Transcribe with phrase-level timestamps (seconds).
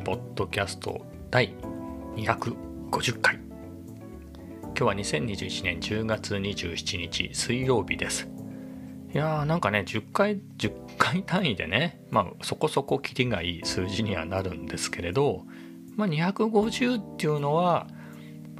[0.00, 1.54] ポッドキャスト第
[2.16, 3.36] 250回。
[3.36, 8.28] 今日は2021年10月27日水曜日です。
[9.12, 15.44] いやーなんかね10回10回単位でねまあそこそこキリがいい数字にはなるんですけれど
[15.96, 17.86] まあ250っていうのは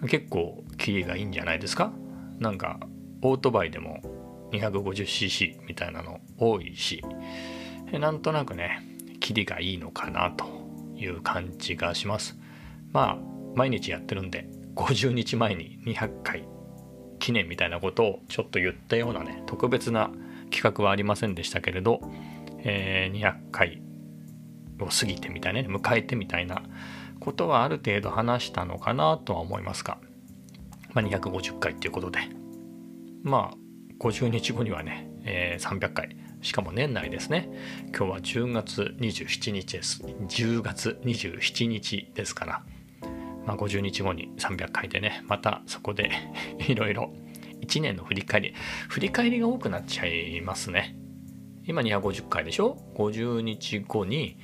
[0.09, 1.93] 結構キリがいいんじゃないですか？
[2.39, 2.79] なんか
[3.23, 4.01] オートバイでも
[4.53, 7.03] 250cc みたいなの多いし
[7.93, 8.87] なんとなくね
[9.19, 10.64] キリがいいのかなと
[10.97, 12.39] いう感じがします。
[12.93, 16.49] まあ毎日やってるんで50日前に200回
[17.19, 20.11] 記念みたいなことをちょっと言ったようなね特別な
[20.51, 22.01] 企画はありませんでしたけれど、
[22.59, 23.83] えー、200回
[24.81, 26.63] を過ぎてみたいなね迎えてみたいな
[27.21, 29.99] ことはある程度話したのかなとは思いますが、
[30.93, 32.21] まあ、250回っていうことで
[33.23, 33.57] まあ
[34.01, 37.49] 50日後にはね、えー、300回しかも年内ですね。
[37.97, 40.03] 今日は10月27日です。
[40.03, 42.63] 10月27日ですから、
[43.47, 46.11] まあ、50日後に300回でねまたそこで
[46.69, 47.15] いろいろ
[47.63, 48.55] 1年の振り返り。
[48.89, 50.95] 振り返りが多くなっちゃいますね。
[51.67, 54.37] 今250回でしょ？50日後に、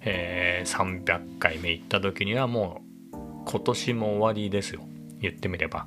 [0.00, 2.82] えー、300回目行った時にはも
[3.12, 3.16] う
[3.46, 4.80] 今年も終わりですよ。
[5.20, 5.86] 言ってみれば。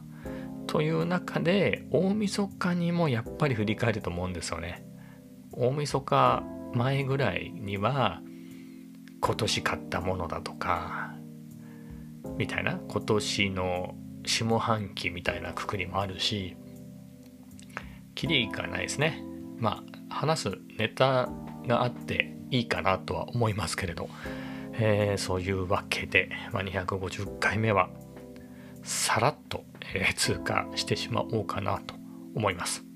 [0.66, 4.86] という中で大晦日にもやっぱり振り返ると思うんですよね。
[5.58, 8.22] 大晦日前ぐらいには
[9.22, 11.16] 今年買ったものだとか
[12.38, 16.55] みたいな今年の下半期みたいなくくりもあるし
[18.14, 19.23] きりがないですね。
[19.58, 21.30] まあ話すネタ
[21.67, 24.09] があっていいかなとは思いますけれど、
[24.73, 27.89] えー、そういうわけで、まあ、250回目は
[28.83, 31.95] さらっとえ通過してしまおうかなと
[32.36, 32.86] 思います。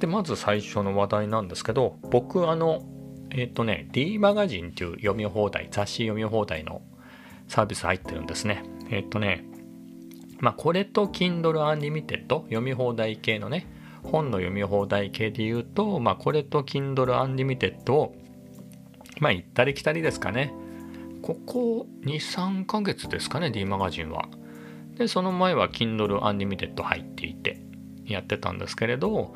[0.00, 2.82] でまず最初の話題なんですけど僕あの
[3.30, 6.82] えっ、ー、とね D マガジンっていう読み放題雑誌読み放題の
[7.48, 8.64] サービス入ってるんですね。
[8.90, 9.44] えっ、ー、とね
[10.38, 13.66] まあこれと Kindle Unlimited 読み放題系のね
[14.02, 18.14] 本の読み放題系で言うと、まあ、これと Kindle Unlimited を
[19.20, 20.52] まあ行ったり来たりですかね
[21.22, 24.28] ここ23ヶ月ですかね D マガジンは
[24.96, 27.60] でその前は Kindle Unlimited 入っていて
[28.06, 29.34] やってたんですけれど、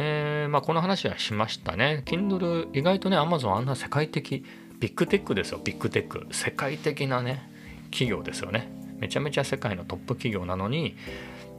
[0.00, 2.04] えーまあ、この話はしましたね。
[2.06, 4.44] Kindle 意外とね Amazon あんな世界的
[4.78, 5.60] ビッグテックですよ。
[5.62, 6.24] ビッグテック。
[6.30, 7.50] 世界的なね
[7.90, 8.70] 企業ですよね。
[9.00, 10.94] めちゃめちゃ世界のトップ企業なのに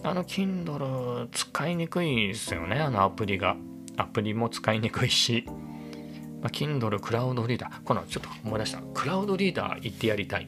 [0.03, 2.77] あの Kindle 使いにくいですよね。
[2.79, 3.57] あのアプリが。
[3.97, 5.43] アプリも使いにくいし、
[6.41, 7.83] まあ、Kindle クラウドリーダー。
[7.83, 10.47] このちょっと思い出したクラウドリーダー行ってやりたい。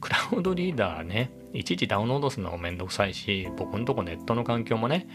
[0.00, 5.08] クラウドリーダーねいちいちダウンロードするのもめんどくさいし僕のとこネットの環境もね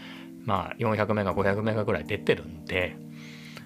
[0.44, 2.96] まあ400メガ500メガぐらい出てるんで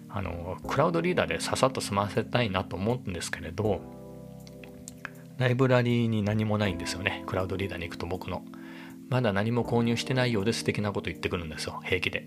[0.09, 3.81] あのクラウドリーダーでささっと済ませたいなと思うんですけれど
[5.39, 7.23] ライブラリーに何もないんですよね。
[7.27, 8.43] クラウドリーダーに行くと僕の。
[9.09, 11.81] まだ何も購入してないようで素敵なこと言ってくるんですよ。
[11.85, 12.27] 平気で。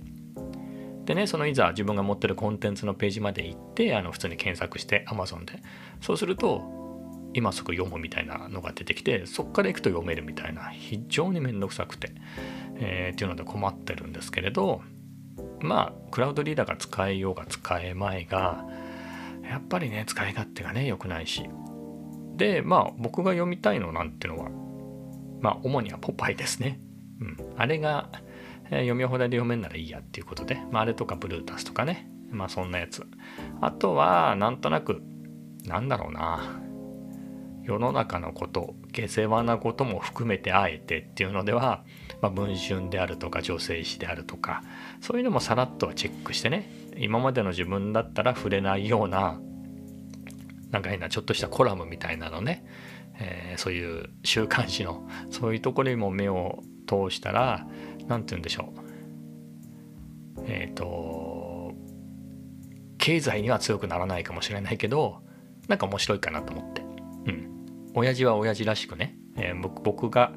[1.05, 5.59] でねそのいざ自分が持ってるコンテンツのページまで行ってあの普通に検索して Amazon で。
[6.01, 6.61] そうすると
[7.33, 10.69] 今すぐ読むみたいなのが出てきてそこから行くと読めるみたいな。
[10.69, 12.11] 非常に面倒くさくて、
[12.79, 14.81] えー、っていうので困ってるんですけれど
[15.61, 18.65] まあクラウドリーダーが使えようが使えまいが
[19.43, 21.49] やっぱりね使い勝手がね良くないし。
[22.35, 24.49] でまあ僕が読みたいのなんてのは
[25.41, 26.79] まあ主にはポパイですね、
[27.19, 28.09] うん、あれが、
[28.65, 32.09] えー、読み放題で読めんならいいやっていうことで、まあ、あれとかブルータスとかね。
[32.31, 33.05] まあそんなやつ。
[33.59, 35.01] あとはなんとなく
[35.65, 36.61] なんだろうな。
[37.63, 41.83] 世の中のこと下世話なことも含めてあえてっていうのでは、
[42.21, 44.63] まあ、文春であるとか女性誌であるとか
[45.01, 49.39] そういうのもさらっとチェックしてね今までの自分だったら触れないような
[50.71, 52.65] なんか変なちょっとしたコラムみたいなのね、
[53.19, 57.65] えー、そういう週刊誌のそういうところにも目を通したら
[58.07, 58.73] 何て言うんでしょ
[60.37, 61.73] うえっ、ー、と
[62.97, 65.21] 経済には強くならないかもしれないけど
[65.69, 66.81] なんか面白いかなと思って。
[67.27, 67.91] うん。
[67.93, 70.33] 親父は親父らしくね、えー、僕が、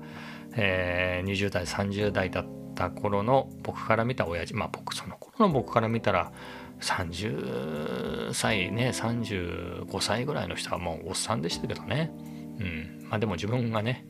[0.55, 6.33] えー、20代30代だった頃の僕から見た親父まあ僕その頃の僕から見たら
[6.81, 12.13] 30歳ね35歳ぐらいの人はもうおっさんでしたけどね。
[12.59, 13.07] うん。
[13.09, 14.07] まあでも自分がね、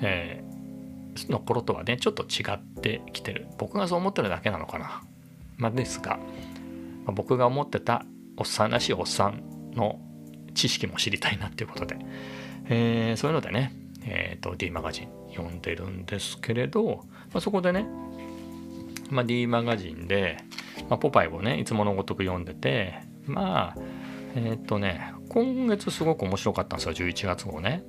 [0.00, 3.46] えー、の頃とはねちょっと違ってきてる。
[3.58, 5.02] 僕がそう思ってるだけなのかな。
[5.56, 8.04] まあですが、まあ、僕が思ってた
[8.36, 10.00] おっさんらしいおっさんの
[10.54, 11.98] 知識も知りたいなっていうことで、
[12.66, 13.72] えー、そういうのでね、
[14.04, 17.86] えーと、D マガジン読んでるんですけれど、まあ、そこでね、
[19.10, 20.38] まあ、D マガジンで、
[20.88, 23.80] まあ、ポパイをねいつものごとく読んでてまあ
[24.34, 27.82] えっ、とね今月すごく面白かったんですよ11月号ね。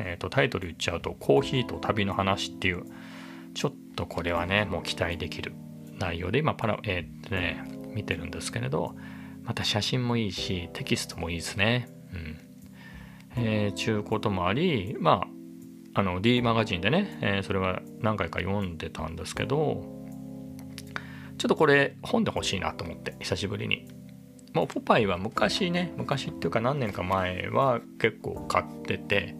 [0.00, 2.84] えーと、タイトル言っちゃうと「コーヒーと旅の話」っていう
[3.54, 5.54] ちょっとこれはねもう期待できる
[5.98, 8.94] 内容で今パラ、えー、ね、見てるんですけれど
[9.42, 11.88] また写真もいいしテキストもいいですね。
[12.14, 12.38] うん
[13.36, 15.37] えー、ちゅうこともありまあ
[15.98, 19.82] あの D マガジンでね、えー、それは何回か読んでたんですけど
[21.38, 23.88] ちょっとこれ本で欲しいなと思って久しぶりに。
[24.54, 29.36] もうポパイは昔ね昔っていうか何年か前は結構買ってて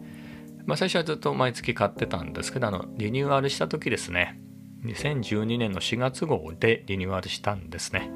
[0.65, 4.39] まあ最初はずっと毎月買ってたんですけどあのリニューアルした時ですね。
[4.83, 8.11] 2012年の4月号でリニューアルしたんですね、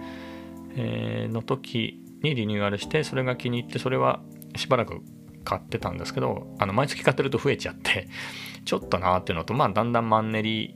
[0.75, 4.21] えー、の時にリニューアルしてそれが気に入ってそれは
[4.55, 5.01] しばらく
[5.43, 8.07] 買ってたんですけどあの毎月買ってると増えちゃって
[8.65, 10.75] ちょっとなーっていうのとまあだんだんマンネリ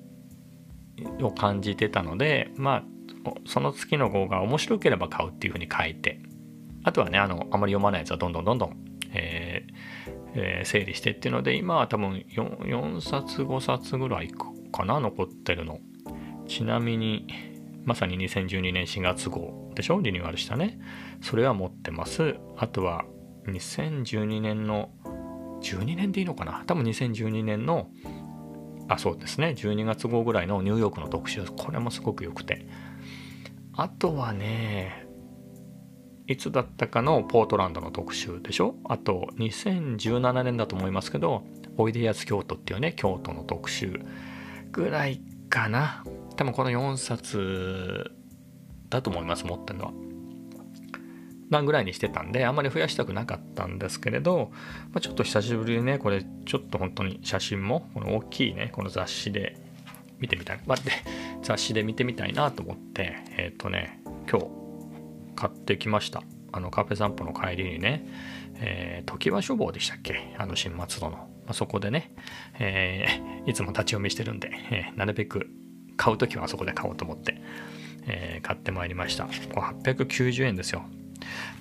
[1.22, 2.84] を感じてたのでまあ
[3.46, 6.20] その月の号が面白ければ買うっていうふうに書いて
[6.84, 8.78] あとはねあのあまり読まないやつはどんどんどんどん、
[9.14, 9.74] えー
[10.36, 14.30] えー、整理してっていうので今は多分 4, 4冊5冊ぐらい
[14.72, 15.80] かな残ってるの。
[16.48, 17.28] ちなみに
[17.84, 20.00] まさに2012年4月号でしょ？
[20.02, 20.80] リニューアルしたね。
[21.22, 22.36] それは持ってます。
[22.58, 23.06] あとは
[23.48, 24.90] 2012年の
[25.62, 26.64] 12年でいいのかな？
[26.66, 27.90] 多分2012年の
[28.88, 29.56] あそうですね。
[29.58, 31.44] 12月号ぐらいのニューヨークの特集。
[31.46, 32.68] これもすごく良くて。
[33.74, 35.06] あとはね
[36.26, 38.76] いつだったかのポートランドの特集でしょ？
[38.86, 41.44] あと2017年だと思いますけど
[41.78, 44.02] おいでやす京都っていうね京都の特集
[44.72, 46.04] ぐらいかな。
[46.36, 48.12] 多分この4冊
[48.90, 49.92] だと思います持ってるのは。
[51.50, 54.52] なぐらいにしてたんであんまり増やしたくなかったんですけれど、
[54.92, 59.58] まあ、ちょっと久しぶりにねこれちょっと本当に写真もこの大きいねこの雑誌で
[60.20, 60.92] 見てみたい待って
[61.44, 64.00] 雑誌で見てみたいなと思ってえっ、ー、とね
[64.30, 64.48] 今日
[65.36, 66.24] 買ってきました。
[66.52, 68.08] あのカフェ散歩の帰りにね、
[68.56, 70.34] えー、常盤書房でしたっけ？
[70.38, 72.14] あの新松戸の、まあ、そこでね、
[72.58, 75.52] えー、いつも立ち読みしてるんで、えー、なるべく
[75.98, 77.42] 買う時はあそこで買おうと思って、
[78.08, 79.26] え、買ってまいりました。
[79.26, 79.62] これ
[79.94, 80.86] 890円ですよ。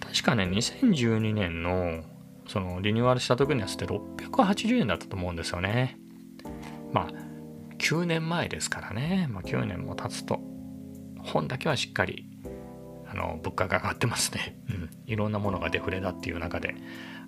[0.01, 2.03] 確かね2012年の
[2.49, 5.99] そのリニューアルした時のやつって680円だったと思うんですよね。
[6.93, 7.27] まあ
[7.79, 10.41] 9年前ですからね、まあ、9年も経つと
[11.19, 12.29] 本だけはしっかり
[13.09, 16.75] あの物価が上がってますね、うん、いろんなものがデフレだっていう中で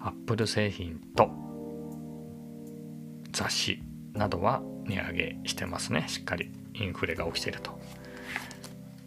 [0.00, 1.30] アップル製品と
[3.32, 3.82] 雑誌
[4.14, 6.04] などは値上げしてますね。
[6.08, 7.77] しっかりインフレが起きてると。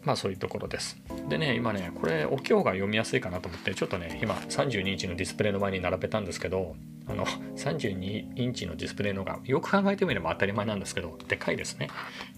[0.04, 0.98] まあそういうところです。
[1.30, 6.76] でね、今ね、これ、お経が読みやすいかなと思って、ちょっとね、今、32インチのディスプレイの前に並べたんですけど、
[7.08, 11.90] あの、32インチのディスプレイのが、よく考えてみれば当たり前なんですけど、でかいですね。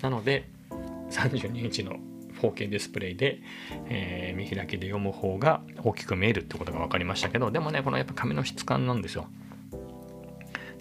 [0.01, 0.49] なので、
[1.09, 1.97] 32インチの
[2.41, 3.39] 4K ディスプレイで、
[3.87, 9.27] えー、見開きで読む方が大きく見えるってことが分かりましたけど、でもね、このやっぱ紙の質感なんですよ。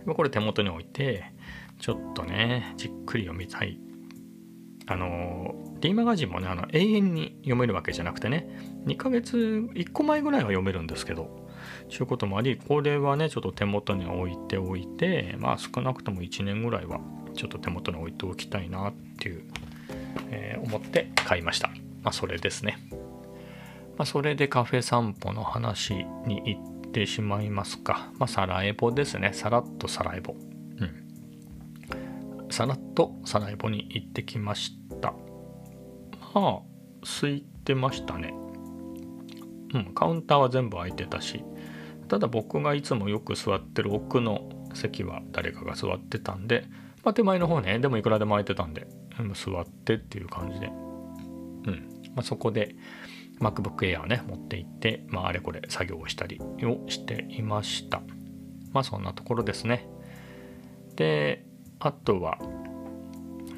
[0.06, 1.25] これ手元に置いて、
[1.79, 3.79] ちょっとね、じっくり読みたい。
[4.87, 8.49] あの、D マガジンもね、あの永遠に読めるわけじゃなくてね、
[8.87, 9.37] 2ヶ月、
[9.75, 11.49] 1個前ぐらいは読めるんですけど、
[11.88, 17.00] そういうこともあり、これはね、ちょっと手元に置いておいて、まあ少なくとも1年ぐらいは
[17.34, 19.44] ちょっと手元に置いておきたいなっていう、
[20.31, 21.69] えー、思って買いました。
[22.03, 22.79] まあそれですね。
[23.96, 25.94] まあそれでカフェ散歩の話
[26.27, 26.58] に行
[26.89, 28.10] ってしまいますか。
[28.19, 29.32] まあサラエボですね。
[29.32, 30.34] さらっとサラエボ。
[32.53, 35.15] さらっとサラエボに行ってきました。
[36.35, 36.61] まあ
[37.03, 38.35] 空いてましたね。
[39.73, 41.43] うん、カウンターは全部空いてたし、
[42.09, 46.67] ただ僕がいつもよく座ってる奥の席は誰かが座ってたんで、
[47.03, 48.87] まあ、手前の方ね、でもいくらでも空いてたんで、
[49.35, 52.77] 座ってっていう感じで、うん、まあ、そこで
[53.41, 58.03] MacBook Air をね、持って行って、まあ、あれこれ作業をしたりをしていました。
[58.73, 59.89] まあ、そんなところですね。
[60.97, 61.47] で、
[61.84, 62.39] あとは、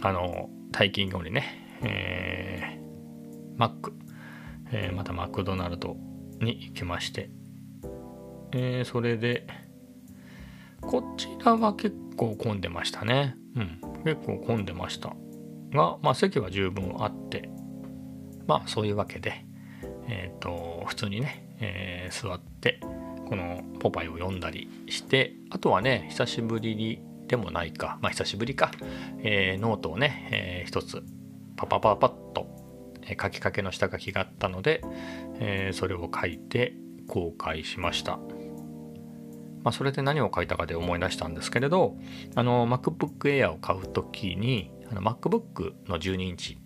[0.01, 1.45] あの、退勤後にね、
[1.83, 3.93] えー、マック、
[4.73, 5.95] えー、またマクドナルド
[6.41, 7.29] に行きまして、
[8.53, 9.47] えー、それで、
[10.81, 13.37] こちらは結構混んでましたね。
[13.57, 15.15] うん、結構混んでました。
[15.75, 17.51] が、まあ席は十分あって、
[18.47, 19.45] まあそういうわけで、
[20.09, 22.81] えっ、ー、と、普通にね、えー、座って、
[23.29, 27.03] このポパイを読んだりして、あとはね、久しぶりに
[27.35, 28.71] でもないか、まあ久しぶりか、
[29.19, 31.03] えー、ノートをね、えー、一つ
[31.57, 32.47] パパパパッと
[33.21, 34.83] 書きかけの下書きがあったので、
[35.41, 36.75] えー、それを書いて
[37.09, 38.19] 公開しました。
[39.65, 41.97] まあ、それで何を書いたかで思い出したんですけれど、
[42.37, 46.57] あの MacBook Air を買うときに、あの MacBook の12インチ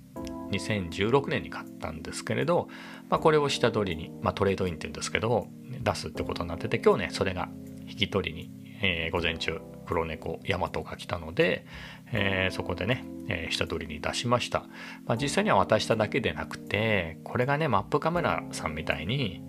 [0.50, 2.68] 2016年に買ったんですけれど、
[3.08, 5.46] まあ、これを下取りに、まあ、トレードインって言うんですけど
[5.80, 7.48] 出すってことになってて今日ねそれが
[7.87, 8.50] 引き取りに、
[8.82, 11.64] えー、午前中黒猫ヤマトが来たので、
[12.12, 14.66] えー、そこでね、えー、下取りに出しました、
[15.07, 19.42] まあ、実際には渡しただけでなくてこれがねマップカメラさんみたいに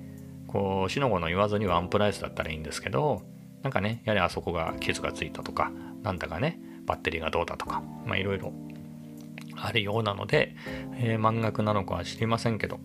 [0.47, 3.21] こうしのごの言わずにワンプライスだったらいいんですけど
[3.61, 5.71] なんかねやはりあそこが傷がついたとか
[6.03, 8.53] なんだかねバッテリーがどうだとかまあいろいろ
[9.57, 10.55] あるようなので、
[10.95, 12.79] えー、満額なのかは知りませんけど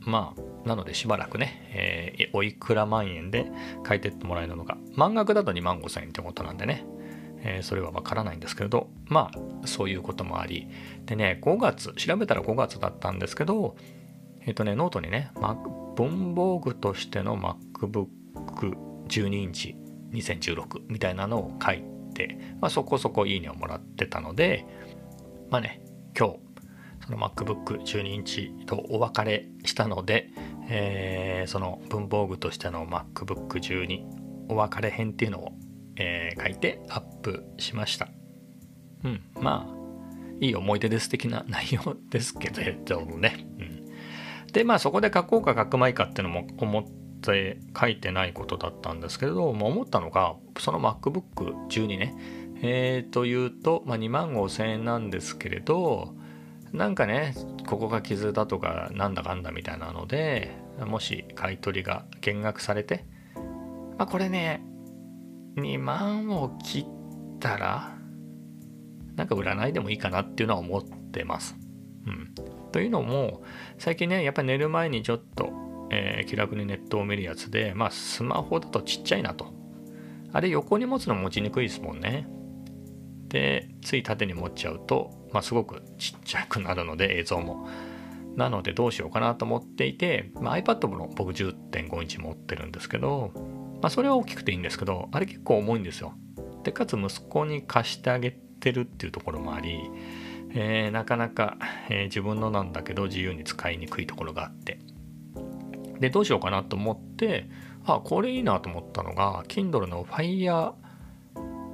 [0.00, 3.50] まあなのでしばらくね、えー、おいくら万円で
[3.82, 6.84] 買い取ってもらえるのか満額だと2万5千円ってことなんでね、
[7.42, 9.30] えー、それはわからないんですけれどま
[9.62, 10.68] あそういうこともあり。
[11.06, 13.76] でね5月調べたら5月だったんですけど
[14.40, 15.30] えっ、ー、とねノートにね
[15.96, 19.76] 文房具としての MacBook12 インチ
[20.12, 21.82] 2016みたいなのを書い
[22.14, 24.64] て、まあ、そこそこいいねをもらってたので
[25.50, 25.82] まあね
[26.18, 26.38] 今日
[27.06, 30.30] その MacBook12 インチとお別れしたので、
[30.68, 34.04] えー、その文房具としての MacBook12
[34.48, 35.52] お別れ編っていうのを、
[35.98, 38.08] えー、書いてアップしました。
[39.04, 39.22] うん。
[39.34, 39.78] まあ
[40.40, 46.84] いい思い出です的な内容ですけどね、うん、でまあそこで書こうか書くまいかっていうのも思っ
[47.20, 52.14] て書いてないことだったんですけれども思ったのがその MacBook12 ね。
[52.60, 56.12] えー、というと、まあ、2万5千円なんですけれど
[56.72, 57.32] なんかね
[57.68, 63.04] ここが傷だとかなんだかんだみたいなのでもし買い取りが減額されて、
[63.96, 64.60] まあ、これね
[65.60, 67.96] 2万を切ったら
[69.16, 71.56] なんか売らないでもいいかなっていうのは思ってます。
[72.06, 72.34] うん、
[72.72, 73.42] というのも
[73.78, 75.50] 最近ねやっぱり寝る前にちょっと、
[75.90, 79.52] えー、気楽にネットを見るやつでまあスマホだとちっちゃいなと
[80.32, 82.28] あれ横に持つの持ちにくいですもんね。
[83.28, 87.68] でつい縦に持っちゃうと、まあ、すごくちっちゃくなるので映像も。
[88.36, 93.32] なのでどうしようかなと思っていて、まあ、iPad も僕10.5インチ持ってるんですけど、
[93.80, 96.14] まあ、それは大きくていいんですけどあれ結構重いんですよ。
[96.64, 99.78] でかつ息子に貸してあげてるっていうところもあり、
[100.50, 101.56] えー、なかなか、
[101.88, 104.78] えー、自分のなんだけど自由に使いにくいところがあって。
[106.00, 107.48] でどうしようかなと思って
[107.84, 110.74] あこれいいなと思ったのが Kindle の Fire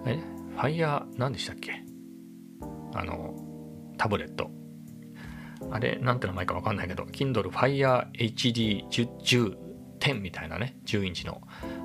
[0.07, 0.19] え？
[0.57, 1.83] ファイヤー何でしたっけ？
[2.95, 3.35] あの
[3.99, 4.51] タブレット。
[5.71, 5.97] あれ？
[5.97, 9.57] なんて名前か分かんないけど Kindle Fire HD10
[9.99, 11.41] 10みたいなね10インチの。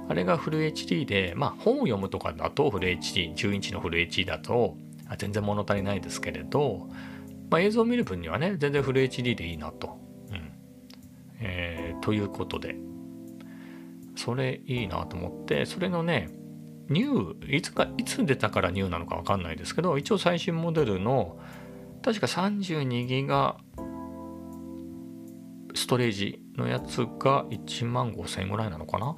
[0.10, 4.76] あれがフル HD でまあ本を読むとかだとフル HD10 インチのフル HD だと
[5.18, 6.90] 全然物足りないですけれど、
[7.50, 9.98] まあ、映像を見る分にはね全然フル HD でいいなと。
[10.30, 10.52] うん。
[11.40, 12.76] えー、ということで。
[14.20, 16.30] それいいなと思ってそれのね
[16.90, 21.40] ニューいつかいつ出たからニューなのか分かんないですけど一応最新モデルの
[22.04, 23.58] 確か32ギガ
[25.74, 29.16] ストレージのやつが1万5000円ぐらいなのかな？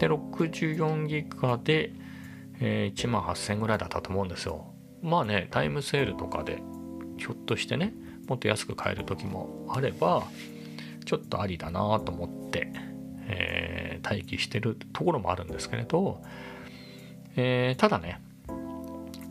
[0.00, 1.92] で64ギガで、
[2.60, 6.60] えー、1万8000円ぐらいだったと思うんですよまあねタイムセールとかで
[7.16, 7.94] ひょっとしてね
[8.26, 10.24] もっと安く買える時もあれば
[11.04, 12.72] ちょっとありだなと思って、
[13.28, 16.22] えー、待機してるところもあるんですけれど
[17.36, 18.20] えー、ただね、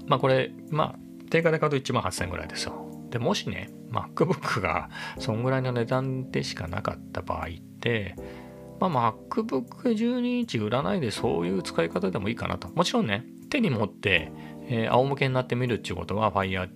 [0.08, 1.00] まあこれ、まあ
[1.30, 2.86] 定価で買うと1万8000円ぐらいですよ。
[3.10, 7.50] で、もしね、MacBook がそんぐらいの値段でしかなかった場合っ
[7.80, 8.16] て、
[8.80, 12.70] まあ、MacBook12 インチ売らないでそういう使い方でもいいかなと。
[12.70, 14.32] もちろんね、手に持って、
[14.68, 16.70] えー、仰向けになってみるっていうことは Fire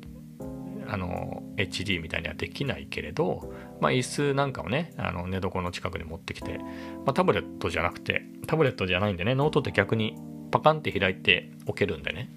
[0.88, 6.57] あの HD みたいにはできないけれど、まあ、椅子なんかをねあの寝床の近くに持ってきて、
[7.05, 10.15] まあ、タブレットじゃなくてタブレットじゃないんでねノートって逆に
[10.53, 12.29] パカンって開いて置けるんでね。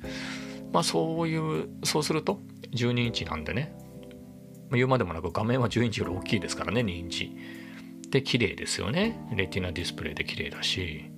[0.72, 2.40] まあそういう、そうすると
[2.72, 3.76] 12インチなんでね。
[4.72, 7.36] 言うまでもなく画面は10インチより大きいですからね、2インチ。
[8.10, 9.18] で、綺麗ですよね。
[9.34, 11.10] レティナディスプレイで綺麗だし。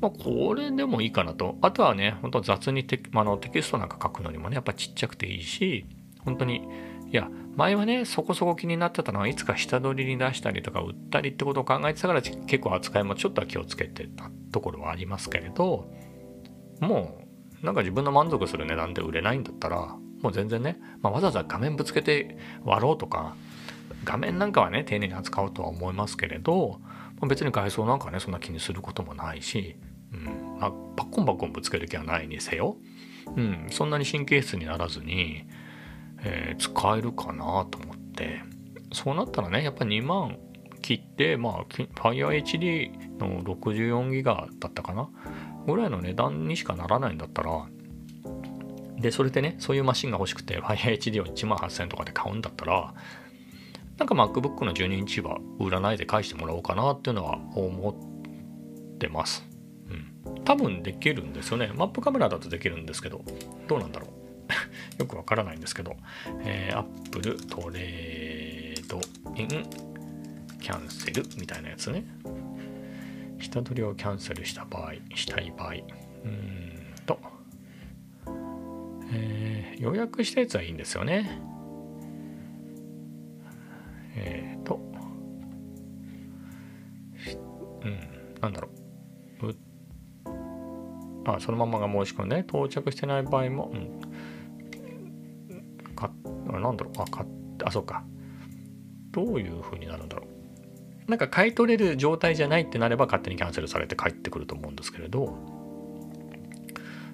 [0.00, 1.56] まあこれでもいいかなと。
[1.60, 5.86] あとはね、本当雑にテあのテキストなんか書くのにもね、やっぱちっちゃくていいし、
[6.24, 6.62] 本当に、
[7.10, 15.90] いや、前はね、そこそこ気になってたのは、いつか下取りに出したりとか売ったりってことを考えてたから、結構扱いもちょっとは気をつけてたところはありますけれど、
[16.80, 17.18] も
[17.62, 23.36] うなんか自分の満足する値段で売れないんだったらもう全然ね、まあ、わざわざ画面ぶつけて割ろうとか
[24.04, 26.80] 画面なんかはね丁寧に扱うとは思いますけれど
[27.26, 29.76] 別に外装なんかねそんな気にすることもないし、
[30.12, 30.58] うん。
[30.60, 32.76] まあ、パッコンパッコンぶつける気はないにせよ、
[33.36, 35.44] うん、そんなに神経質にならずに、
[36.22, 38.42] えー、使えるかなと思って。
[38.92, 40.38] そうなったらねやっぱ2万
[40.80, 45.10] 切ってまあ FireHD の64ギガだったかな？
[45.66, 47.66] ぐらいの値段にしかならないんだったら、
[48.98, 52.94] で、それでね、そういうマシンが欲しくて、FireHD を1万8000円とかで買うんだったら、
[53.98, 57.90] なんか MacBook の12インチは売らないで返してもらおうかなっていうのは思
[58.94, 59.44] ってます。
[59.90, 60.44] うん。
[60.44, 61.72] 多分できるんですよね。
[61.74, 63.22] マップカメラだとできるんですけど、
[63.66, 64.10] どうなんだろう。
[65.02, 65.96] よくわからないんですけど、
[66.44, 69.00] えー、Apple トレード
[69.36, 69.48] イン
[70.60, 72.04] キャンセルみたいなやつね。
[73.40, 77.18] 下取りをキャンセルした場合、したい場合、うーんと、
[79.12, 81.57] えー、予約したやつはいいんですよね。
[84.18, 84.80] えっ、ー、と、
[87.84, 88.00] うん、
[88.40, 88.68] なんだろ
[89.42, 89.48] う。
[89.48, 89.56] う
[91.26, 94.00] あ、そのままが申し込んで、到着してない場合も、うん、
[95.94, 96.10] か、
[96.46, 97.24] なんだろう、あ、か、
[97.64, 98.04] あ、そうか。
[99.10, 100.28] どういう風になるんだろう。
[101.10, 105.38] なんか買い取れる状態じゃないってなれば勝手にキャンセルされて帰ってくると思うんですけれど。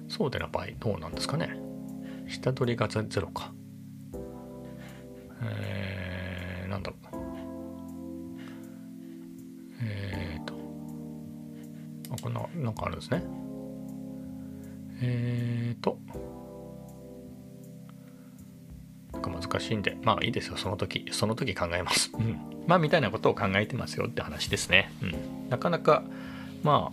[0.07, 1.57] そうでな場合どうなんですかね。
[2.27, 3.53] 下取りがゼロか。
[5.41, 6.04] えー、
[6.67, 7.15] なんだろう。
[9.81, 10.53] えーと。
[12.11, 13.23] あこんななんかあるんですね。
[15.01, 15.97] えーと。
[19.13, 19.97] なんか難しいんで。
[20.03, 20.57] まあいいですよ。
[20.57, 22.11] その時その時考えます。
[22.13, 22.39] うん。
[22.67, 24.91] まあみたいなことを考えてますよって話ですね。
[25.01, 26.03] うん、なかなか
[26.63, 26.91] ま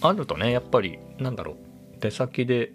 [0.00, 1.56] ああるとねやっぱりなんだろう。
[2.00, 2.72] 出先で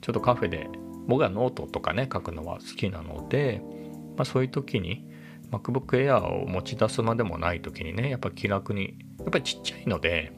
[0.00, 0.68] ちょっとカフェで
[1.06, 3.60] 僕はノートとかね書くのは好きなので、
[4.16, 5.04] まあ、そういう時に
[5.50, 10.32] MacBook Air を持ち出すまでもない時にねやっぱ気楽にやっぱりちっちゃいので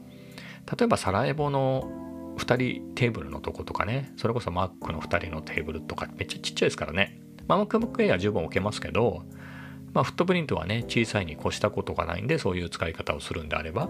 [0.77, 1.91] 例えばサラエボの
[2.37, 2.41] 2
[2.81, 9.23] 人テーブルのとことかねそれこそ Mac の2人のテーブルとかめっちゃちっちゃいですからね、まあ、MacBook Air 十分置けますけど
[9.93, 13.89] まあ、フットプリントはね、小さいに越したことがないんで、そういう使い方をするんであれば、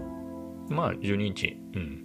[0.68, 2.04] まあ、12インチ、うん。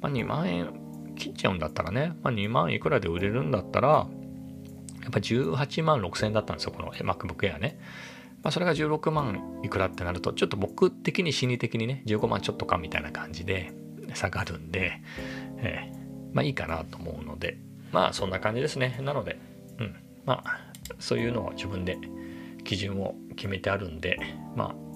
[0.00, 0.72] まあ、2万円
[1.16, 7.78] 切っちゃうんだったらね、まあ、2万いくらで売れるんだったら、やっぱ18万6千円だったんですよ、この MacBook Air ね。
[8.42, 13.72] まあ、それが16万いくらってなると、ちょっと僕的に心理的にね、15万ちょっとかみたいな感じで
[14.14, 15.00] 下がるんで、
[15.58, 17.58] えー、まあいいかなと思うので、
[17.92, 18.98] まあそんな感じですね。
[19.02, 19.38] なので、
[19.78, 21.98] うん、まあそういうのを自分で
[22.64, 24.18] 基準を決めてあるんで
[24.56, 24.90] まあ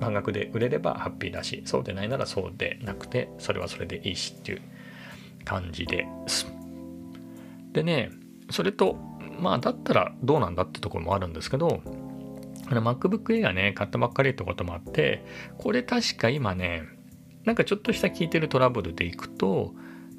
[0.00, 4.62] 半額で売れればハッピーだしそうでないならそうでなくてそれはそれでいいしっていう
[5.44, 6.46] 感じです
[7.72, 8.10] でね
[8.50, 8.96] それと
[9.38, 11.80] まあだったらどうなんだってところもあるんですけど
[12.66, 15.24] MacBook Air ね買ったばっかりってこともあって
[15.56, 16.82] これ確か今ね
[17.44, 19.72] なんかちょっとした聞いてるトラブルでいくと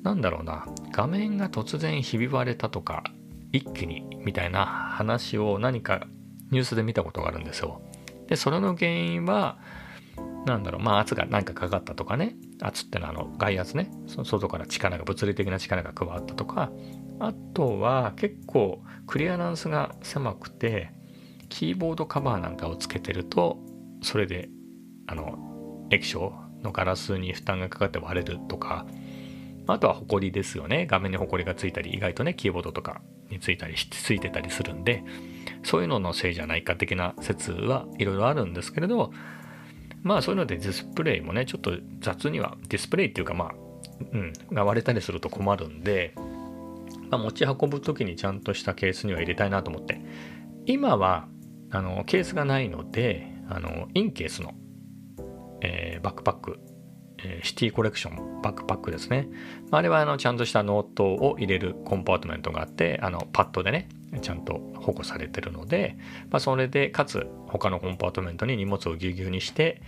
[0.04, 3.04] なんだろうな画面が突然ひび割れたとか
[3.52, 6.08] 一気にみたいな話を何か
[6.52, 7.82] ニュースで見たことがあるんですよ。
[8.28, 9.58] で、それの原因は、
[10.46, 16.72] なんだろう、まあ圧が何かかかったとかね、圧ってのはあの外圧ね、外から力が、物理的な力が加わったとか、
[17.20, 20.92] あとは結構クリアランスが狭くて、
[21.50, 23.60] キーボードカバーなんかをつけてると、
[24.02, 24.50] それで、
[25.08, 28.86] あの、液晶のガラスに負担がかかって割れるとか、
[29.68, 30.88] あとはホコリですよね。
[30.90, 35.04] 画面にホコリがついたり、意外とね、キーボードとかについたりし、ついてたりするんで、
[35.64, 39.12] そういうののせいじゃないか的な説はいろいろあるんですけれど、
[40.02, 43.54] まあそういうのでディスプレイもね、ちょっと雑には、ディスプレイっていうかまあ、
[44.14, 46.14] うん、が割れたりすると困るんで、
[47.10, 50.02] まあ、持ち運ぶ時にちゃんとしたケースには入れたいなと思って、
[50.66, 51.28] 今は、
[51.72, 54.54] あの、ケースがないので、あの、 Incase の、
[55.62, 56.60] えー、バックパック
[57.24, 59.28] え City Collection バックパックですね。
[59.72, 63.90] あれはあのちゃんとしたノートを入れるコンパートメントがあって、あのパッドでね、
[64.22, 65.98] ちゃんと保護されてるので、
[66.30, 69.82] まあ、それでかつ他のコンパートメントに荷物をぎゅうぎゅうにして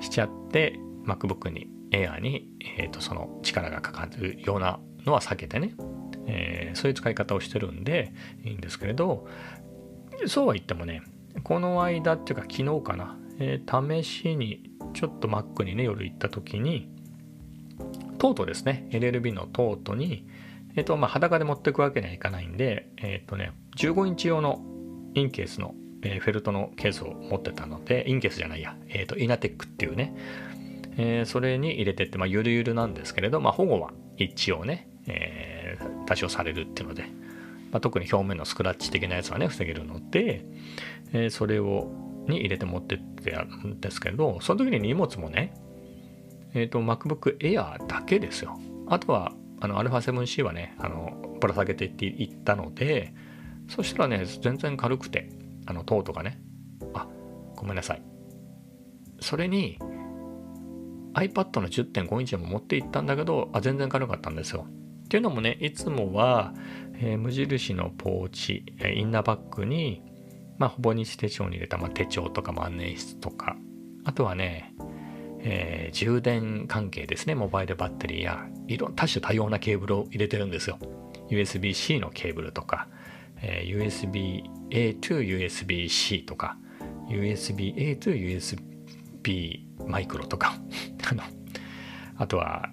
[0.00, 5.74] しちゃって MacBook に Air に、えー、とその力がかかるようなのは避けてね、
[6.26, 8.12] えー、そういう使い方をしてるんで
[8.44, 9.26] いいんですけれど
[10.26, 11.02] そうは言ってもね
[11.42, 16.88] この間っていうか昨日かな、えー、試しにちょっと Mac にね、夜行った時に、
[18.18, 20.26] トートですね、LLB のトートに、
[20.76, 24.60] えっ、と、まあ、裸で持っていくわけにはいかないんで、えっ、とね、15インチ用の
[25.14, 30.14] インケースの、えー、フェルトのケースを持ってたので、インケースじゃないや、えっ、と、イナテックっていうね、
[30.96, 37.04] えー、それに入れてって、まあ、ゆるゆるなんですけれど、まあ、保護は一応ね、えー、多少されるっていうので、
[37.70, 40.44] まあ、特に表面のスクラッチ的なやつはね、防げるので、
[41.12, 41.90] えー、それを
[42.26, 45.54] に入れて持ってってやるんですけど、その時に荷物もね、
[46.54, 48.58] えっ、ー、と、MacBook Air だけですよ。
[48.86, 53.12] あとは、あの、α7C はね、あの、ぶら下げていったので、
[53.68, 55.28] そしたらね、全然軽くて、
[55.66, 56.40] あの、トートがね、
[56.94, 57.06] あ、
[57.56, 58.02] ごめんなさい。
[59.20, 59.78] それに、
[61.14, 64.66] iPad の10.5インチも持っていったんだけど、あ、全然軽かったんですよ。
[65.04, 66.54] っていうのもね、いつもは、
[66.94, 70.02] えー、無印のポーチ、えインナーバッグに、
[70.58, 73.56] まあ、ほぼ日手帳に入れた、まあ、手帳とか万年筆とか、
[74.04, 74.74] あとはね、
[75.40, 80.78] えー、充電関係ですね、モバイルバッテリーや、いろ多種多様なケーブルを入れてるんですよ。
[81.30, 82.88] USB-C のケーブルとか、
[83.42, 86.56] えー、USB-A to USB-C とか、
[87.08, 90.56] USB-A to USB マイクロとか
[92.16, 92.70] あ、とは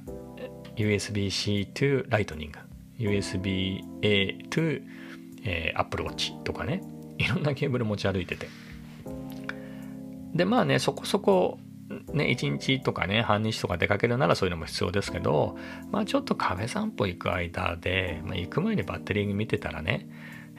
[0.76, 2.52] USB-C to Lightning、
[2.98, 4.82] USB-A to、
[5.44, 6.82] えー、Apple Watch とかね、
[7.18, 8.48] いろんなケーブル持ち歩いてて。
[10.34, 11.60] で、まあね、そこそこ、
[12.14, 15.58] ね、1日とかね、半日とか出かけるならそういうのも必要ですけど、
[15.92, 20.08] まあちょっとカフェ散歩行く間で、まあ、行く前にバッテリー見てたらね、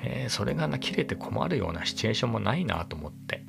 [0.03, 3.45] えー、それがな切れて困るようなシチュエーションもないなと思って。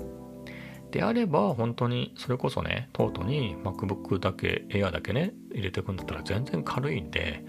[0.92, 7.46] であれば本当にそれこそねトートに MacBook だけ Air だけね入れてくんだったら全然軽いんで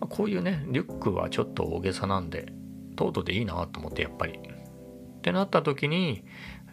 [0.00, 2.52] こういうねリュックはちょっと大げさなんで
[2.96, 6.24] トートでいいなと思ってやっぱりってなった時に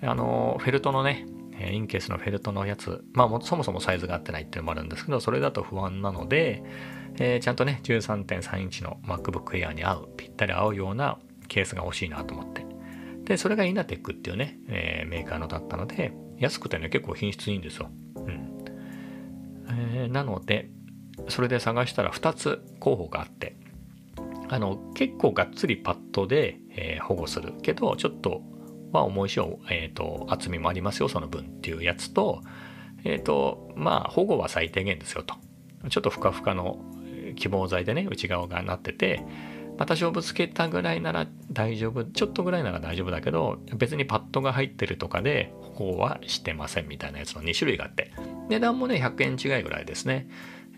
[0.02, 1.28] あのフェルトのね
[1.72, 6.64] インケースのフェルトのやつまあそもそもサイズが合ってないっていうのもあるんですけどそれだと不安なので、
[7.20, 12.66] えー、ちゃんとね13.3インチの MacBook Air に合うぴったり合うようなケースが欲しいなと思って。
[13.26, 18.66] でそれがイナテックっていうね、えー、メーカーのだったので安くてね結構品質いいんですよ、うん。
[19.70, 20.70] えー、なので
[21.28, 23.56] それで探したら2つ候補があって
[24.48, 27.54] あの結構がっつりパッドで、えー、保護する。
[27.62, 28.42] けどちょっと
[28.92, 32.42] まあ重いし、えーと、厚みもありますよその分っていうやつと
[33.04, 35.36] えっ、ー、とまあ保護は最低限ですよと。
[35.90, 36.80] ちょっとふかふかの
[37.36, 39.24] 希望剤でね内側がなってて
[39.80, 48.12] まあ、多少ぶつけたぐらいなら大丈夫ちょっとぐらいなら大丈夫だけど別にパッドが入ってるとかで保護はしてませんみたいなやつの2種類があって。
[48.50, 50.28] 値段もね100円違いぐらいですね。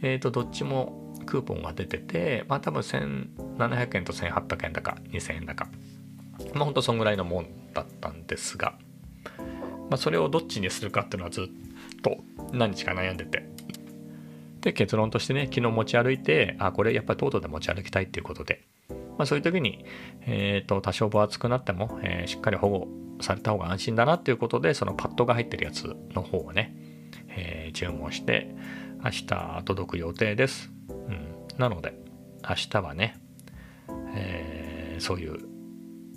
[0.04, 5.68] えっ、ー、とどっちもクーポンが出ててまあ多分1700円と1800円だか2000円だか。
[6.54, 8.76] まあほんとそんぐらいのもんだったんですが。
[9.90, 11.46] まあそれをどっちにするかっていうのはずっ
[12.04, 12.20] と
[12.54, 13.50] 何日か悩んでて。
[14.62, 18.62] で結論としてね昨日持ち歩いてあこれやっぱりトートで持ち歩きたいっていうことで。
[19.22, 19.86] まあ、そういう時に、
[20.26, 22.88] えーと、多少分厚くなっても、えー、しっかり保護
[23.22, 26.76] された方が安心だなっていうことでそのパッドが入ってるやつの方をね、
[27.30, 28.56] えー、注文して
[29.04, 31.28] 明日届く予定です、うん、
[31.60, 31.94] なので
[32.50, 33.16] 明日はね、
[34.16, 35.38] えー、そういう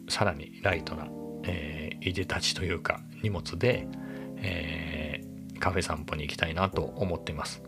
[0.09, 1.07] さらにライトな、
[1.43, 3.87] えー、いでたちというか荷物で、
[4.39, 7.63] えー、カフェ散歩に行きたいなと思っています、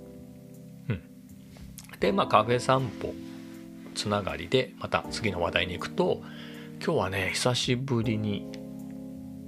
[0.88, 1.03] うん、
[2.01, 3.12] でまあカフェ散歩
[3.97, 6.23] つながりでまた次の話題に行くと
[6.85, 8.47] 今日はね久しぶりに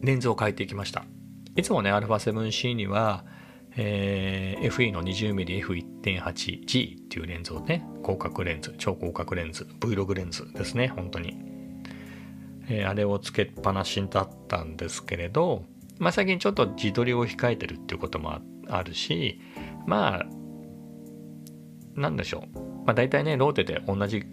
[0.01, 1.05] レンズを変えていきました。
[1.55, 3.25] いつもね α7C には、
[3.77, 11.37] えー、FE の 20mmF1.8G っていうレンズをね広角レンズ超広角レンズ Vlog レンズですね本当に、
[12.69, 15.65] えー、あれをつけっぱなしだったんですけれど
[15.99, 19.41] まあ最近ちょっと自撮りを控えてるっていうこともあるし
[19.85, 20.27] まあ
[21.97, 22.59] なんでしょう。
[22.87, 24.25] まあ大体ねローテで同じ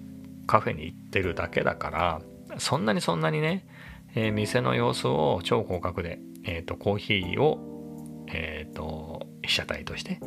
[0.47, 2.21] カフェに行ってるだけだから
[2.58, 3.67] そんなにそんなにね、
[4.15, 10.19] えー、店の様子を超広角で、えーと、コーヒーを、えーと、被写体として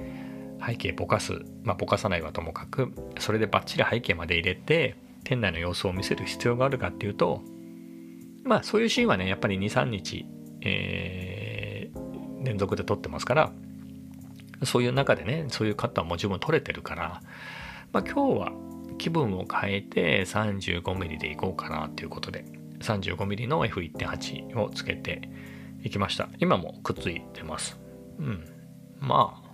[0.64, 7.42] 背景ぼかすまあぼかさないはともかくそれでバッチリ背景まで入れて店内の様子を見せる必要があるかっていうと
[8.44, 10.26] まあそういうシーンはねやっぱり23日、
[10.62, 13.52] えー、連続で撮ってますから
[14.64, 17.20] そういう中でねそういうカットはもう十分撮れてるから、
[17.92, 18.52] まあ、今日は
[18.98, 22.44] 気分を変えて 35mm でいこうかなっていうことで
[22.80, 25.28] 35mm の F1.8 をつけて
[25.82, 26.28] いきました。
[26.38, 27.78] 今もくっついてます。
[28.18, 28.44] うん。
[29.00, 29.48] まあ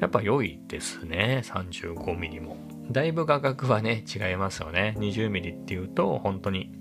[0.00, 1.42] やっぱ良いですね。
[1.44, 2.56] 35mm も。
[2.90, 4.94] だいぶ画角はね違いますよね。
[4.98, 6.72] 20mm っていうと本当に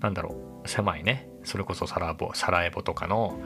[0.00, 1.28] なんだろう狭いね。
[1.44, 3.38] それこそサラボサラエボとかの、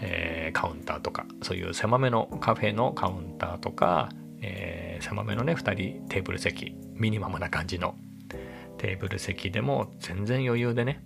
[0.00, 4.08] えー、カウンターとかそういう狭めのカフェのカウンターとか、
[4.40, 7.94] えー狭めのね2人テーブル席ミニマムな感じの
[8.78, 11.04] テーブル席でも全然余裕でね、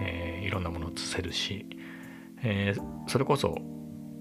[0.00, 1.66] えー、いろんなものを映せるし、
[2.42, 3.58] えー、それこそ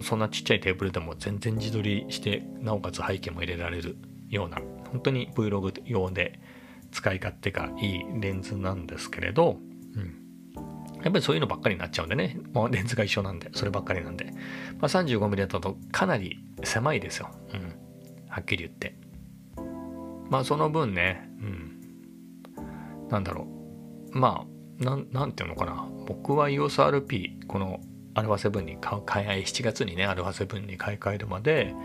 [0.02, 3.98] そんなちっちゃいテーブルでも全然自撮りしてなおかつ背景も入れられる
[4.30, 4.60] ような
[4.92, 6.39] 本当に Vlog 用で
[6.92, 9.58] 使い勝手がいいレンズなんですけれど、
[9.96, 10.20] うん、
[11.04, 14.34] やっぱりそういうのばっかりになっちゃうんでね、もうレンズが一緒なんで、そればっかりなんで、
[14.80, 17.30] まあ、35mm だとかなり狭いですよ。
[17.54, 17.74] うん。
[18.28, 18.96] はっきり言って。
[20.30, 23.48] まあその分ね、うん、なんだろ
[24.13, 24.18] う。
[24.18, 25.88] まあななんていうのかな。
[26.06, 27.80] 僕は EOSRP この
[28.15, 31.76] α7 に買い替え7月にね α7 に買い替えるまで、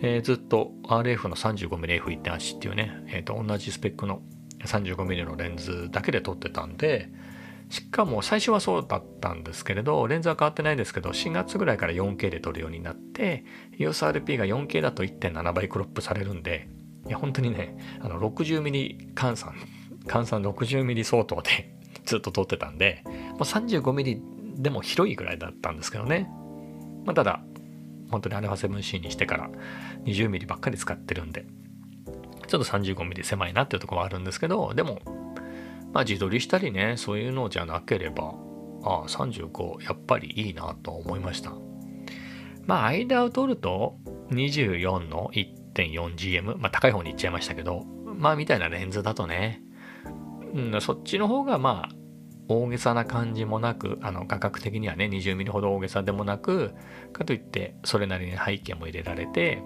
[0.00, 4.22] えー、ずっと RF の 35mmF1.8 っていうね、えー、と同じスペックの
[4.64, 7.10] 35mm のレンズだけで撮ってたんで、
[7.70, 13.44] しかも最初はそうだったんですけれどレンズは変わってないですけど4月ぐらいから 4K で撮るようになって
[13.78, 16.68] EOSRP が 4K だと1.7倍クロップされるんで
[17.10, 19.54] や本当にねあの 60mm 換算
[20.06, 23.02] 換算 60mm 相当で ずっと撮ってたんで
[23.38, 26.28] 35mm でも広いぐらいだったんですけどね、
[27.04, 27.42] まあ、ただ
[28.10, 29.50] 本当に α7C にしてから
[30.04, 31.46] 20mm ばっかり使ってるんで
[32.46, 35.00] ちょっと 35mm 狭いなっていうところはあるんですけどでも
[35.92, 38.34] まあ自撮りしたりねそういうのじゃなければ
[38.82, 41.52] ああ35やっぱりいいなと思いました。
[42.66, 43.96] まあ間を取ると
[44.30, 45.30] 24の
[45.86, 47.84] 1.4GM まあ高い方に行っちゃいましたけど。
[48.18, 49.62] まあみたいなレンズだとね、
[50.52, 51.94] うん、そっちの方がまあ
[52.48, 56.74] 大げさな感じもなくあの価格的にはね 20mm ほど大げさでもなく
[57.12, 59.62] かといってそれなりに背景も入れられて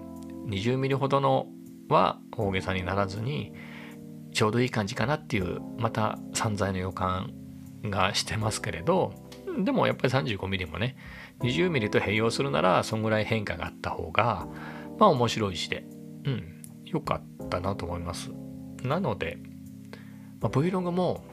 [0.47, 1.47] 20mm ほどの
[1.89, 3.53] は大げさにならずに
[4.33, 7.33] ちょうどいい感じかなっていうまた散財の予感
[7.83, 9.13] がしてますけれど。
[9.55, 10.95] でもやっぱり 35mm もね
[11.41, 14.47] 20mm と併用するならそんぐらい変化があった方が
[14.97, 15.85] まあ面白いしで。
[16.25, 16.63] うん。
[16.85, 18.31] 良かったなと思います。
[18.83, 19.37] なので、
[20.41, 21.23] まあ、Vlog も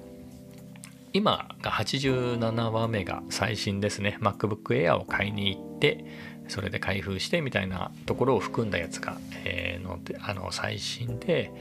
[1.13, 4.19] 今が87話目が最新ですね。
[4.21, 6.05] MacBook Air を買いに行って
[6.49, 11.53] それで開封してみたいなところを含んだやつが、えー、のあの最新で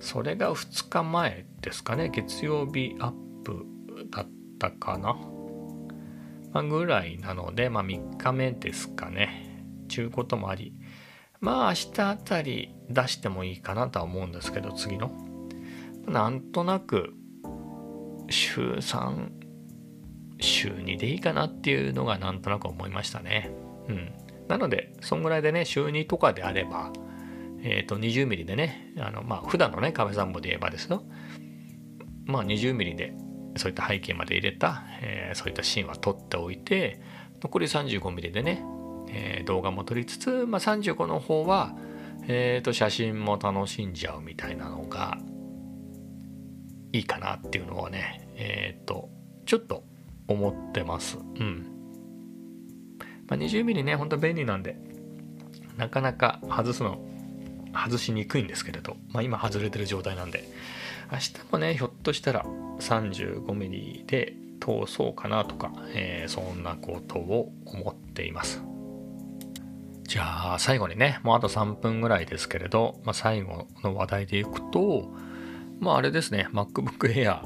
[0.00, 2.10] それが2日前ですかね。
[2.10, 3.12] 月曜日アッ
[3.44, 3.66] プ
[4.10, 4.26] だっ
[4.58, 5.14] たかな、
[6.52, 9.64] まあ、ぐらいなので、まあ、3日目ですかね。
[9.88, 10.72] ちゅうこともあり
[11.40, 15.10] まあ明日あたり出してもいいかなとは思うんですけど次の。
[16.06, 17.14] なんとなく
[18.30, 19.30] 週3
[20.40, 23.50] 週2でいいかなっていうのがなんとなく思いましたね。
[23.88, 24.12] うん。
[24.48, 26.92] なのでそんぐらいでね週2とかであれば
[27.62, 31.02] えっ、ー、と 20mm でねあのまあ普段のね壁散歩で言えばですよ。
[32.24, 33.14] まあ 20mm で
[33.56, 37.00] そういった背景まで入れた、えー、そういったシーンは撮っておいて
[37.42, 38.62] 残り 35mm でね、
[39.08, 41.74] えー、動画も撮りつつ、まあ、35の方は、
[42.28, 45.18] えー、と写真も楽しんじゃうみたいなのが
[46.92, 49.08] いいかなっていうのはねえっ、と
[49.44, 49.84] ちょっと
[50.28, 51.18] 思ってます。
[51.18, 51.72] うん。
[53.28, 54.76] まあ、20mm ねほんと便利なんで
[55.76, 57.00] なかなか外すの
[57.74, 60.44] 外しにくいんですけれど、まあ、今外れてる状態なんで
[61.12, 62.44] 明日もねひょっとしたら
[62.80, 68.62] 35mm で通そうかなとか、えー、そんなことを思っています。
[70.06, 75.10] じゃあ最後にねもうあと3分ぐらいですけれど、まあ、最後の話題でいくと
[75.80, 77.40] まああれですね MacBook Air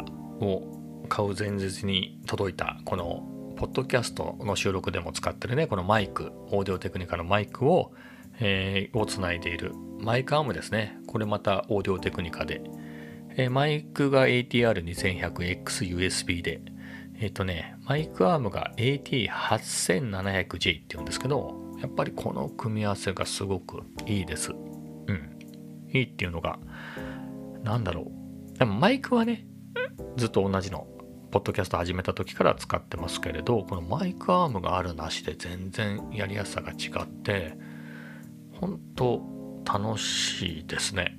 [0.45, 7.93] を買う前日に届いたこのポッドキャストの収録でも使ってるねこのマイクオーディオテクニカのマイクを
[8.41, 10.99] えー、をつないでいるマイクアームですね。
[11.07, 12.63] これまたオーディオテクニカで。
[13.37, 16.63] えー、マイクが ATR2100XUSB で、
[17.21, 24.53] えっ、ー、とね、マイクアームが AT8700G って言うんですけど、やっぱりこの組み合わせがすごくいいです。
[24.53, 24.55] う
[25.13, 25.39] ん。
[25.93, 26.59] いいっていうのが、
[27.65, 28.11] なんだろ
[28.55, 28.59] う。
[28.59, 29.47] でもマイクはね、
[30.17, 30.87] ずっと同じの、
[31.31, 37.57] ポッドキャスト始めた時から使ってますけれど、このマイクアームがあるなしで全然やりやすさが違って、
[38.61, 39.23] 本当
[39.65, 41.17] 楽しいですね。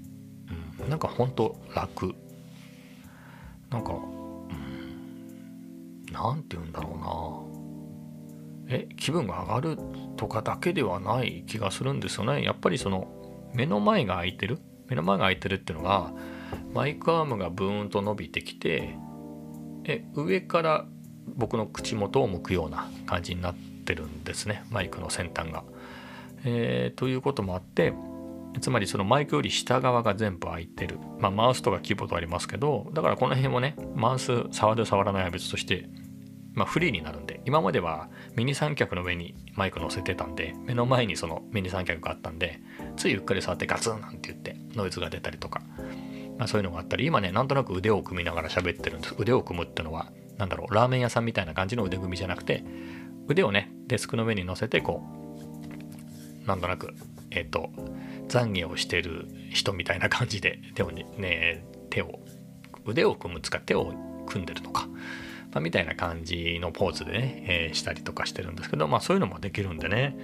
[0.82, 2.14] うん、なんか本当楽。
[3.70, 3.96] なんか、う
[4.54, 7.51] ん、なんて言うんだろうな。
[8.72, 9.78] え、気分が上がる
[10.18, 12.44] とかだけではない気がするんですよね。
[12.44, 13.08] やっぱりその
[13.54, 14.60] 目の前が開いてる？
[14.88, 16.12] 目の前が開いてるっていうのが
[16.74, 18.98] マイクアームがブーンと伸びてきて
[19.86, 20.86] え上から
[21.28, 25.64] 僕の口元を向くような感じになってるんですねマイクの先端が。
[26.44, 27.94] えー、ということもあって
[28.60, 35.88] つまりそのマイクより下側が全部空いてる、まあ、マウスとかキーボードありますけどだからこの辺もねマウス触る触らないは別として、
[36.54, 42.60] まあ、フリーになるんで今まではミニ三脚の上にマイク乗せてたんで目の前にそのミニ三脚があったんで
[42.98, 45.62] ついゆっくり触ってガツンなんて言ってノイズが出たりとか、
[46.38, 49.16] まあ、そういうのがあったり今ねなんとなく腕を組みながら喋ってるんです。
[49.18, 52.64] 腕を組むってのは何だろうラーメン屋さんみたいな感じの腕組みじゃなくて
[53.28, 55.22] 腕をねデスクの上に乗せてこう
[56.46, 56.94] なんとなく、
[57.30, 57.70] えっ、ー、と、
[58.28, 62.20] 懺悔をしてる人みたいな感じで手をね、ね手を、
[62.86, 63.94] 腕を組む使って手を
[64.26, 64.88] 組んでるとか、
[65.52, 70.18] まあ、みたいな感じのポーズでね、えー、したりとかしてるんですけど、まあそういうのもできるんでね、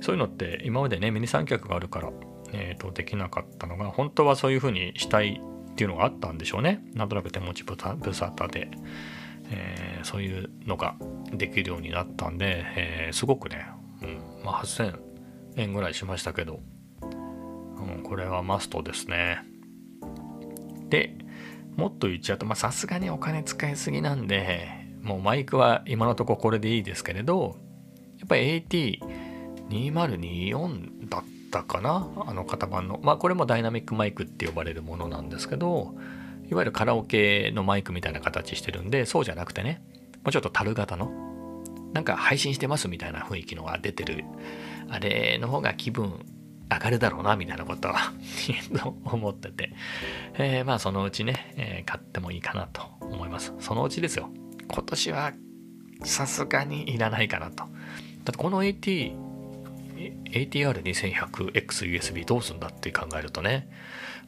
[0.00, 2.10] そういうのって今までね、ミニ三脚があるから、
[2.52, 5.40] えー、とできなかったのが、本当はそういう風にしたい
[5.72, 6.84] っていうのがあったんでしょうね。
[6.94, 8.70] なんとなく手持ちぶさたで、
[9.50, 10.96] えー、そういうのが
[11.32, 13.66] できるようになったんで、えー、すごくね、
[14.02, 14.98] うんまあ、8000
[15.56, 16.60] 円ぐらいしましたけど、
[17.02, 19.42] うん、これはマストですね。
[20.88, 21.16] で、
[21.76, 27.56] もっと言っちゃうと、まあさすがにお金使いすぎなんで、もうマイクは今のところこれでいいですけれど
[28.18, 28.64] やっぱり
[29.68, 32.98] AT2024 だったかなあの型番の。
[33.02, 35.94] まあこれもダイナミックマイクって呼ばれるものなんですけど
[36.50, 39.82] いわゆるカラオケのマイクみたいな形してるんでそうじゃなくてね
[40.24, 41.10] もうちょっと樽型の
[41.92, 44.24] なんか配信してますみたいな雰囲気のが出てる。
[44.88, 46.24] あれの方が気分
[46.74, 48.12] 上がるだろうなみたいなことは
[49.04, 49.72] 思ってて、
[50.34, 53.52] えー、まあそのうちね、えー、買ってもいいかなと思います。
[53.60, 54.30] そのうちですよ。
[54.68, 55.32] 今年は
[56.02, 57.64] さすがにいらないかなと。
[57.64, 57.68] だっ
[58.24, 59.12] てこの AT
[59.96, 63.68] ATR2100XUSB どうすんだって考えるとね、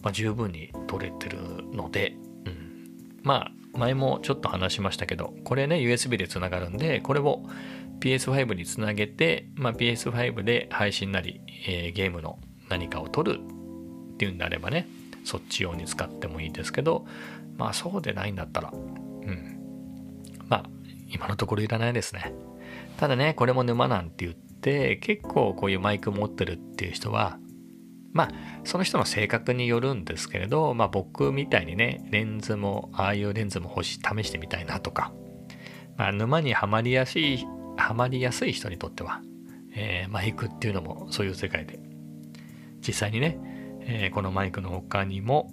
[0.02, 1.38] まあ、十分に取れてる
[1.72, 2.88] ので、うん、
[3.22, 7.42] まあ前もちょっと話しましたけどこれね USB でつながるんでこれを
[8.00, 13.40] PS5 につなげて、まあ、PS5 で配信なり、えー、ゲームの何かを撮る
[14.14, 14.88] っていうんであればね
[15.24, 17.06] そっち用に使ってもいいですけど
[17.56, 19.56] まあそうでないんだったらうん。
[20.48, 20.70] まあ
[21.12, 22.34] 今のところいらないですね。
[22.96, 27.38] ただねこれも沼なんて言って結構こういうマイク持ってるっていう人は
[28.12, 28.30] まあ
[28.64, 35.12] その人の性格によるんですけれどまあ僕みたいにねレンズもああいうレンズも欲し試してみたいなとか
[35.96, 39.20] まあ沼にはまりやすいハマりやすい人にとっては、
[39.74, 41.78] えー、マイクっていうのもそういう世界で。
[42.86, 43.38] 実際にね、
[43.80, 45.52] えー、このマイクの他にも、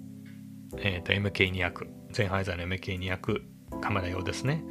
[0.78, 4.64] えーと、MK200 ゼンハイザーの MK200 カメラ用ですね。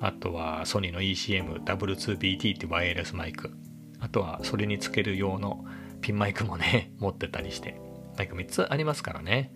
[0.00, 3.52] あとはソニーの ECMW2BT っていうワイヤレスマイク。
[4.00, 5.64] あとはそれにつける用の
[6.00, 7.80] ピンマイクもね 持ってたりして
[8.18, 9.54] マイク3つありますからね、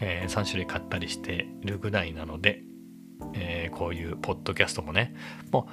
[0.00, 2.62] えー、3種類買ったりしてるぐらいなので
[3.34, 5.14] えー、こういうポッドキャストもね、
[5.50, 5.68] も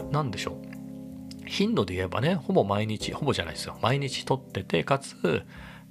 [0.00, 1.46] う、何でしょう。
[1.46, 3.76] 頻度で言えばね、ほぼ毎日、ほぼじゃないですよ。
[3.82, 5.42] 毎日撮ってて、かつ、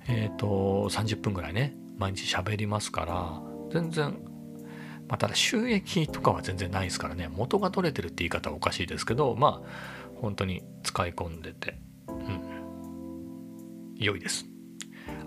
[0.08, 4.18] えっ、ー、と、30分ぐらいね、毎日喋りますから、全然、
[5.08, 9.68] まあ、ただ収益とかは全然ないですからね、元が取れてるって言い方はおかしいですけど、まあ、
[10.16, 14.46] 本当に使い込んでて、うん、良いです。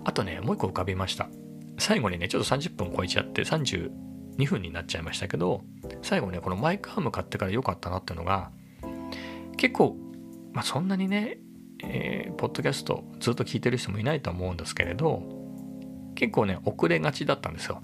[0.03, 1.29] あとね、もう一個浮かびました。
[1.77, 3.91] 最後にね、ちょっと30分超えちゃって、30、
[4.37, 5.61] 2分になっちゃいましたけど
[6.01, 8.51] 最後ねこのマイクアーム買ってから良かったなっていうのが
[9.57, 9.95] 結構、
[10.53, 11.37] まあ、そんなにね、
[11.83, 15.23] えー、ポッドキャストずっと聞いてる人もいないと思うんですけれど
[16.15, 17.81] 結構ね遅れがちだったんですよ。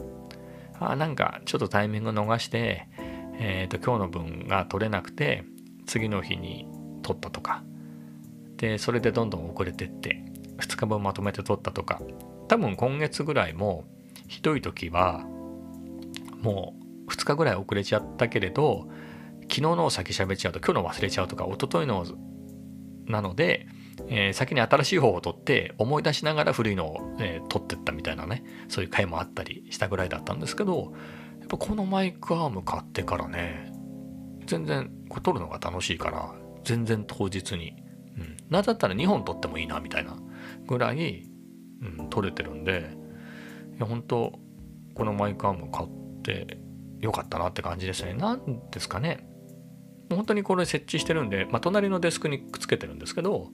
[0.80, 2.88] あなんかちょっとタイミング逃して、
[3.40, 5.44] えーと、今日の分が取れなくて
[5.86, 6.68] 次の日に
[7.04, 7.64] 取ったとか
[8.58, 10.24] でそれでどんどん遅れてって
[10.58, 12.02] 2日分まとめて取ったとか
[12.48, 13.84] 多分今月ぐらいも
[14.28, 15.24] ひどい時は
[16.42, 16.76] も
[17.08, 18.88] う2日ぐらい遅れちゃったけれど
[19.44, 22.06] 昨日のを先喋っちゃうと今日の忘れちゃうとか一昨日の
[23.08, 23.68] なので、
[24.08, 30.94] えー、先に新しい方を取って思い出しながら古いのを、えー、取ってったみたいなねそういう回もあったりしたぐらいだったんですけど
[31.40, 33.74] やっぱこのマイクアーム買ってからね
[34.46, 37.76] 全然これ撮るのが楽しいから全然当日に、
[38.18, 40.18] うん、なんだったら2本撮ってもいいなみたいな
[40.68, 41.28] ぐらい、
[41.82, 42.92] うん、撮れてるんで
[43.78, 44.32] いや本当
[44.94, 46.60] このマイクアーム買ってって
[47.00, 48.14] 良かったなって感じですね。
[48.14, 49.28] 何ですかね。
[50.10, 53.50] 本当にこれ設置してるんで、まあ、隣のデスクにくっつけてるんですけど、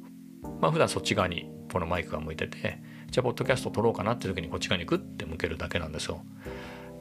[0.60, 6.22] まあ、普段そっち側にこのマイクが向いてて、じゃあ、ポッドキャスト撮ろうかなって時にこっち側にグッて向けるだけなんですよ。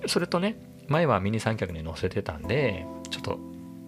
[0.07, 3.39] それとね、前はミニ三脚に載せてたんで、ちょっと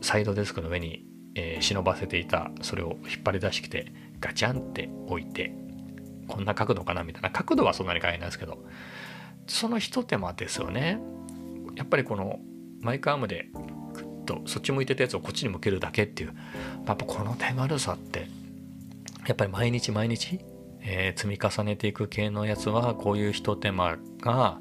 [0.01, 5.53] サイドデスクの上に、えー、忍ばせていたそれを引っ張り出してきて、ガチャンって置いて、
[6.27, 7.31] こんな角度かなみたいな。
[7.31, 8.64] 角度はそんなに変えないですけど、
[9.47, 10.99] その一手間ですよね。
[11.79, 12.41] やっぱりこの
[12.81, 13.49] マイクアームで
[13.95, 16.35] グッとそっち向いてたやつをこっちに向けるだけっていう
[16.87, 18.27] やっぱこの手軽さって
[19.27, 20.41] やっぱり毎日毎日、
[20.81, 24.59] えー、積み重ねていく系のやつはこういうひと手間が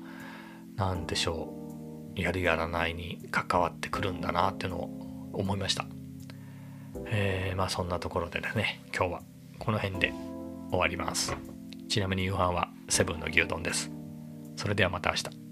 [0.75, 1.53] 何でしょ
[2.15, 5.85] うやるやらないに関わってくるんだなっていうのを思いました。
[7.05, 9.21] えー、まあそんなところでね今日は
[9.59, 10.13] この辺で
[10.69, 11.35] 終わります。
[11.89, 13.91] ちなみに夕飯はセブンの牛丼です。
[14.55, 15.46] それではまた明日。